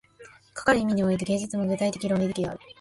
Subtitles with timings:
[0.55, 2.59] かかる意味において、芸術も具体的論理的である。